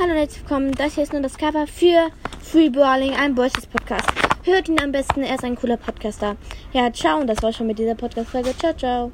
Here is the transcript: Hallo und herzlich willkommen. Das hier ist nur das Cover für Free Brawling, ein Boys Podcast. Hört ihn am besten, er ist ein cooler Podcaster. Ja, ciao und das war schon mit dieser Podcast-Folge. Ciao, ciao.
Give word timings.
Hallo 0.00 0.12
und 0.12 0.18
herzlich 0.18 0.40
willkommen. 0.44 0.72
Das 0.72 0.94
hier 0.94 1.02
ist 1.02 1.12
nur 1.12 1.20
das 1.20 1.36
Cover 1.36 1.66
für 1.66 2.08
Free 2.40 2.70
Brawling, 2.70 3.12
ein 3.12 3.34
Boys 3.34 3.52
Podcast. 3.70 4.08
Hört 4.44 4.66
ihn 4.66 4.80
am 4.80 4.92
besten, 4.92 5.22
er 5.22 5.34
ist 5.34 5.44
ein 5.44 5.56
cooler 5.56 5.76
Podcaster. 5.76 6.38
Ja, 6.72 6.90
ciao 6.90 7.20
und 7.20 7.26
das 7.26 7.42
war 7.42 7.52
schon 7.52 7.66
mit 7.66 7.78
dieser 7.78 7.96
Podcast-Folge. 7.96 8.56
Ciao, 8.56 8.72
ciao. 8.72 9.12